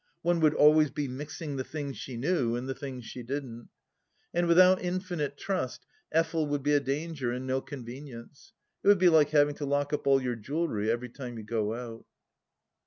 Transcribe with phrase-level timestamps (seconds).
[0.23, 3.69] One would always be mixing the things she knew and the things she didn't.
[4.33, 8.51] And without infinite trust Effel would be a danger, and no convenience.
[8.83, 11.75] It would be like having to lock up all your jewellery every time you go
[11.75, 12.05] out.